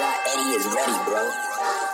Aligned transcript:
Eddie 0.00 0.56
is 0.56 0.66
ready, 0.66 0.92
bro. 1.04 1.93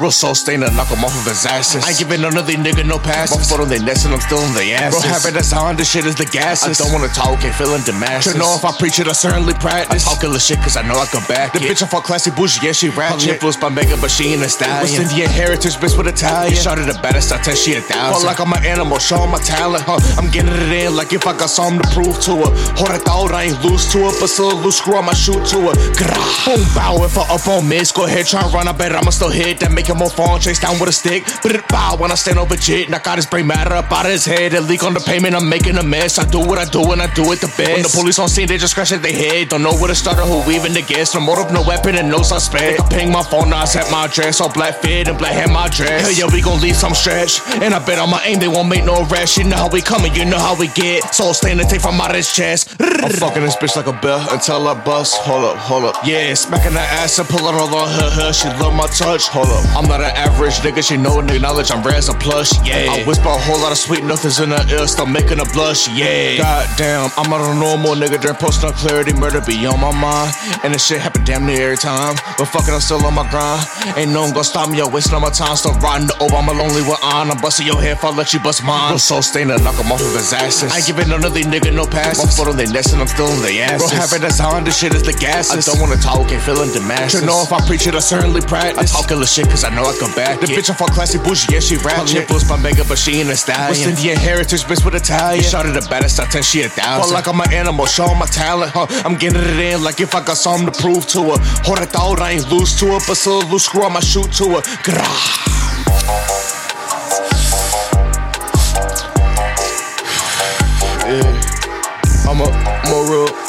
Real 0.00 0.10
soul 0.10 0.34
stain 0.34 0.60
to 0.60 0.70
knock 0.74 0.90
him 0.90 1.04
off 1.06 1.14
of 1.14 1.22
his 1.24 1.46
asses. 1.46 1.84
I 1.86 1.90
ain't 1.94 1.98
giving 1.98 2.20
none 2.20 2.36
of 2.36 2.46
these 2.46 2.58
nigga 2.58 2.82
no 2.84 2.98
passes. 2.98 3.38
My 3.38 3.44
foot 3.46 3.60
on 3.62 3.68
their 3.70 3.78
necks 3.78 4.04
and 4.04 4.12
I'm 4.12 4.20
still 4.20 4.42
in 4.42 4.52
their 4.52 4.74
asses. 4.74 5.02
Bro, 5.02 5.10
having 5.10 5.34
that's 5.34 5.52
on, 5.54 5.76
this 5.78 5.86
shit 5.90 6.04
is 6.04 6.16
the 6.18 6.26
gases. 6.26 6.80
I 6.80 6.84
don't 6.84 6.92
wanna 6.92 7.08
talk, 7.14 7.38
ain't 7.46 7.54
feeling 7.54 7.82
Damascus. 7.86 8.32
To 8.34 8.38
know 8.38 8.54
if 8.58 8.64
I 8.66 8.72
preach 8.74 8.98
it, 8.98 9.06
I 9.06 9.12
certainly 9.14 9.54
practice. 9.54 10.02
I 10.06 10.10
talk 10.10 10.20
killer 10.20 10.38
shit 10.42 10.58
cause 10.58 10.76
I 10.76 10.82
know 10.82 10.98
I 10.98 11.06
can 11.06 11.22
back 11.30 11.52
The 11.54 11.62
it. 11.62 11.70
bitch 11.70 11.82
I 11.82 11.86
fuck 11.86 12.02
classy 12.04 12.30
bougie, 12.34 12.58
yeah, 12.66 12.72
she 12.72 12.88
ratchet. 12.90 13.38
influenced 13.38 13.60
by 13.60 13.70
Megan, 13.70 14.00
but 14.00 14.10
she 14.10 14.34
ain't 14.34 14.42
a 14.42 14.48
stallion. 14.50 14.82
West 14.82 14.98
Indian 15.14 15.30
heritage, 15.30 15.74
bitch 15.78 15.96
with 15.96 16.08
Italian. 16.10 16.54
Shot 16.58 16.78
at 16.78 16.86
the 16.90 16.98
baddest, 16.98 17.30
I 17.32 17.38
tell 17.38 17.54
she 17.54 17.74
a 17.74 17.80
thousand. 17.80 18.18
Feel 18.18 18.26
like 18.26 18.40
I'm 18.42 18.52
an 18.52 18.66
animal, 18.66 18.98
showing 18.98 19.30
my 19.30 19.38
talent. 19.38 19.84
Huh? 19.86 20.02
I'm 20.18 20.28
getting 20.30 20.52
it 20.58 20.72
in 20.74 20.96
like 20.96 21.12
if 21.14 21.26
I 21.26 21.38
got 21.38 21.50
something 21.54 21.80
to 21.80 21.88
prove 21.94 22.18
to 22.26 22.34
her. 22.34 22.50
Hold 22.82 22.98
it 22.98 23.06
out, 23.08 23.30
I 23.30 23.44
ain't 23.54 23.62
lose 23.62 23.86
to 23.94 24.10
her, 24.10 24.12
but 24.18 24.26
still 24.26 24.52
a 24.52 24.58
loose 24.58 24.78
screw, 24.78 24.96
I'ma 24.98 25.14
shoot 25.14 25.46
to 25.54 25.70
her. 25.70 25.74
Grah. 25.94 26.18
Boom, 26.44 26.66
bow, 26.74 27.04
if 27.06 27.16
I 27.16 27.22
up 27.32 27.46
on 27.46 27.68
miss, 27.68 27.92
go 27.92 28.04
ahead, 28.06 28.26
try 28.26 28.42
and 28.42 28.52
run, 28.52 28.66
I 28.68 28.72
bet 28.72 28.92
I'ma 28.92 29.10
still 29.10 29.30
hit. 29.30 29.60
That 29.60 29.67
make 29.68 29.88
him 29.88 29.98
more 29.98 30.10
fun, 30.10 30.40
chase 30.40 30.58
down 30.58 30.78
with 30.78 30.88
a 30.88 30.92
stick. 30.92 31.24
But 31.42 31.54
it 31.54 31.66
bow 31.68 31.96
when 31.96 32.10
I 32.10 32.14
stand 32.14 32.38
over 32.38 32.56
jit. 32.56 32.90
Knock 32.90 33.06
out 33.06 33.16
his 33.16 33.26
brain 33.26 33.46
matter 33.46 33.74
up 33.74 33.90
out 33.92 34.06
of 34.06 34.12
his 34.12 34.24
head. 34.24 34.54
A 34.54 34.60
leak 34.60 34.82
on 34.82 34.94
the 34.94 35.00
pavement, 35.00 35.34
I'm 35.34 35.48
making 35.48 35.76
a 35.76 35.82
mess. 35.82 36.18
I 36.18 36.24
do 36.24 36.40
what 36.40 36.58
I 36.58 36.64
do 36.64 36.82
and 36.92 37.00
I 37.02 37.12
do 37.14 37.30
it 37.32 37.40
the 37.40 37.48
best. 37.56 37.72
When 37.72 37.82
the 37.82 37.94
police 37.94 38.18
on 38.18 38.28
scene, 38.28 38.48
they 38.48 38.58
just 38.58 38.72
scratch 38.72 38.92
at 38.92 39.02
their 39.02 39.12
head. 39.12 39.48
Don't 39.48 39.62
know 39.62 39.74
where 39.76 39.88
to 39.88 39.94
start 39.94 40.18
or 40.18 40.26
who 40.26 40.50
even 40.50 40.72
to 40.74 40.82
guess. 40.82 41.14
No 41.14 41.20
motive, 41.20 41.52
no 41.52 41.62
weapon, 41.62 41.96
and 41.96 42.08
no 42.10 42.22
suspect. 42.22 42.80
I 42.80 42.88
ping 42.88 43.12
my 43.12 43.22
phone, 43.22 43.50
now 43.50 43.62
I 43.62 43.64
set 43.64 43.90
my 43.90 44.04
address. 44.06 44.40
All 44.40 44.52
black 44.52 44.76
fit 44.76 45.08
and 45.08 45.18
black 45.18 45.32
hair, 45.32 45.48
my 45.48 45.68
dress. 45.68 46.02
Hell 46.02 46.12
yeah, 46.12 46.32
we 46.32 46.40
gon' 46.42 46.60
leave 46.60 46.76
some 46.76 46.94
stretch. 46.94 47.40
And 47.62 47.74
I 47.74 47.84
bet 47.84 47.98
on 47.98 48.10
my 48.10 48.22
aim, 48.24 48.38
they 48.38 48.48
won't 48.48 48.68
make 48.68 48.84
no 48.84 49.04
rest. 49.06 49.36
You 49.36 49.44
know 49.44 49.56
how 49.56 49.68
we 49.68 49.80
coming, 49.80 50.14
you 50.14 50.24
know 50.24 50.38
how 50.38 50.56
we 50.58 50.68
get. 50.68 51.14
So 51.14 51.32
stand 51.32 51.60
and 51.60 51.68
take 51.68 51.80
from 51.80 52.00
out 52.00 52.10
of 52.10 52.16
his 52.16 52.32
chest. 52.32 52.78
I'm 53.02 53.12
fucking 53.12 53.42
this 53.42 53.56
bitch 53.56 53.76
like 53.76 53.86
a 53.86 53.92
bell 53.92 54.26
until 54.30 54.66
I 54.66 54.74
bust. 54.74 55.16
Hold 55.22 55.44
up, 55.44 55.56
hold 55.56 55.84
up. 55.84 55.96
Yeah, 56.04 56.34
smacking 56.34 56.74
that 56.74 56.88
ass 57.00 57.18
and 57.18 57.28
pulling 57.28 57.54
all 57.54 57.70
on 57.74 57.88
her 57.88 58.10
hair. 58.10 58.32
She 58.32 58.48
love 58.58 58.74
my 58.74 58.86
touch. 58.88 59.28
Hold 59.28 59.48
up. 59.48 59.64
I'm 59.76 59.86
not 59.88 60.00
an 60.00 60.10
average 60.16 60.58
nigga, 60.66 60.82
she 60.82 60.96
know 60.96 61.22
nigga 61.22 61.40
knowledge 61.40 61.70
I'm 61.70 61.82
rare 61.82 61.96
as 61.96 62.08
a 62.08 62.14
plush. 62.14 62.50
Yeah. 62.66 62.90
I 62.90 63.04
whisper 63.04 63.28
a 63.28 63.38
whole 63.38 63.60
lot 63.60 63.72
of 63.72 63.78
sweet 63.78 64.02
nothings 64.02 64.40
in 64.40 64.50
her 64.50 64.64
ear, 64.68 64.86
start 64.86 65.08
making 65.10 65.38
her 65.38 65.48
blush. 65.52 65.88
Yeah. 65.88 66.38
Goddamn, 66.38 67.10
I'm 67.16 67.30
not 67.30 67.40
a 67.40 67.54
normal 67.54 67.94
nigga. 67.94 68.20
During 68.20 68.36
post 68.36 68.64
on 68.64 68.72
clarity, 68.74 69.12
murder 69.12 69.40
be 69.40 69.54
on 69.66 69.78
my 69.80 69.94
mind. 69.94 70.34
And 70.64 70.74
this 70.74 70.86
shit 70.86 71.00
happen 71.00 71.24
damn 71.24 71.46
near 71.46 71.70
every 71.70 71.78
time. 71.78 72.16
But 72.36 72.46
fucking, 72.46 72.74
I'm 72.74 72.80
still 72.80 73.04
on 73.06 73.14
my 73.14 73.28
grind. 73.30 73.62
Ain't 73.96 74.10
no 74.10 74.22
one 74.22 74.32
gonna 74.32 74.44
stop 74.44 74.70
me, 74.70 74.80
I'm 74.80 74.90
wasting 74.90 75.14
all 75.14 75.20
my 75.20 75.30
time. 75.30 75.54
Still 75.56 75.74
riding 75.78 76.08
the 76.08 76.18
over, 76.18 76.34
I'm 76.34 76.48
a 76.48 76.52
lonely 76.52 76.82
one 76.82 76.98
on. 77.02 77.30
I'm 77.30 77.40
busting 77.40 77.66
your 77.66 77.80
head 77.80 77.92
if 77.98 78.04
I 78.04 78.10
let 78.10 78.32
you 78.34 78.40
bust 78.40 78.64
mine. 78.64 78.90
Real 78.90 78.98
soul 78.98 79.22
stain 79.22 79.48
to 79.48 79.58
knock 79.62 79.76
him 79.76 79.92
off 79.92 80.00
of 80.00 80.12
his 80.12 80.32
asses. 80.32 80.72
I 80.72 80.78
ain't 80.78 80.86
giving 80.86 81.08
none 81.08 81.24
of 81.24 81.32
these 81.32 81.46
nigga 81.46 81.72
no 81.72 81.86
passes. 81.86 82.24
My 82.24 82.30
foot 82.30 82.48
on 82.50 82.56
their 82.56 82.66
necks 82.66 82.87
and 82.92 83.00
I'm 83.00 83.08
still 83.08 83.28
in 83.28 83.42
their 83.42 83.64
asses. 83.64 83.90
Bro, 83.90 83.98
having 84.00 84.22
that's 84.22 84.40
on, 84.40 84.64
this 84.64 84.78
shit 84.78 84.94
is 84.94 85.02
the 85.02 85.12
gases. 85.12 85.68
I 85.68 85.72
don't 85.72 85.80
wanna 85.80 86.00
talk, 86.00 86.30
ain't 86.32 86.42
feeling 86.42 86.70
the 86.72 86.80
Damascus. 86.80 87.20
To 87.20 87.26
know 87.26 87.42
if 87.42 87.52
I 87.52 87.60
preach 87.66 87.86
it, 87.86 87.94
I 87.94 88.00
certainly 88.00 88.40
practice. 88.40 88.78
I 88.78 88.84
talk 88.84 89.08
killer 89.08 89.26
shit 89.26 89.48
cause 89.48 89.64
I 89.64 89.70
know 89.74 89.84
I 89.84 89.94
can 89.98 90.14
back 90.14 90.40
The 90.40 90.46
it. 90.46 90.56
bitch 90.56 90.70
I 90.70 90.74
fuck 90.74 90.92
classy 90.92 91.18
bougie, 91.18 91.52
yeah, 91.52 91.60
she 91.60 91.76
ratchet. 91.76 92.16
Influenced 92.24 92.48
by 92.48 92.56
Megan, 92.56 92.86
but 92.88 92.98
she 92.98 93.20
ain't 93.20 93.30
a 93.30 93.36
stallion. 93.36 93.70
West 93.70 93.86
Indian 93.86 94.16
heritage, 94.16 94.64
bitch 94.64 94.84
with 94.84 94.94
Italian. 94.94 95.44
Shot 95.44 95.66
at 95.66 95.74
the 95.74 95.86
baddest, 95.88 96.20
I 96.20 96.26
tell 96.26 96.42
she 96.42 96.62
a 96.62 96.68
thousand. 96.68 97.10
Felt 97.10 97.12
like 97.12 97.26
I'm 97.28 97.40
an 97.40 97.52
animal, 97.52 97.86
showing 97.86 98.18
my 98.18 98.26
talent, 98.26 98.72
huh? 98.72 98.86
I'm 99.04 99.16
getting 99.16 99.42
it 99.42 99.58
in 99.58 99.82
like 99.82 100.00
if 100.00 100.14
I 100.14 100.24
got 100.24 100.36
something 100.36 100.70
to 100.70 100.74
prove 100.80 101.06
to 101.08 101.22
her. 101.34 101.38
Hold 101.64 101.80
it 101.80 101.94
out, 101.96 102.20
I 102.20 102.32
ain't 102.32 102.50
lose 102.50 102.78
to 102.80 102.86
her, 102.86 103.00
but 103.06 103.16
still 103.16 103.42
a 103.42 103.46
loose 103.46 103.64
screw, 103.64 103.82
I'ma 103.82 104.00
shoot 104.00 104.30
to 104.40 104.60
her. 104.60 104.62
Grah. 104.84 105.57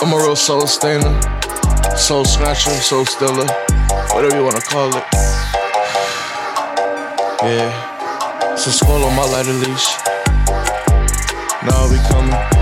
I'm 0.02 0.14
a 0.14 0.16
real 0.16 0.36
soul 0.38 0.66
stainer, 0.66 1.22
soul 1.98 2.24
snatcher, 2.24 2.72
soul 2.72 3.06
stealer, 3.06 3.46
whatever 4.14 4.38
you 4.38 4.46
wanna 4.46 4.62
call 4.62 4.88
it. 4.96 5.04
Yeah, 7.44 8.54
a 8.54 8.58
skull 8.58 9.04
on 9.04 9.14
my 9.16 9.26
lighter 9.26 9.52
leash. 9.52 9.98
Now 11.64 11.90
we 11.92 11.98
coming. 12.08 12.59